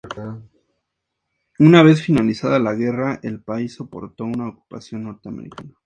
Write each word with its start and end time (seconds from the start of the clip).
Una 1.59 1.83
vez 1.83 2.01
finalizada 2.01 2.57
la 2.57 2.73
guerra, 2.73 3.19
el 3.21 3.43
país 3.43 3.75
soportó 3.75 4.23
una 4.23 4.49
ocupación 4.49 5.03
norteamericana. 5.03 5.73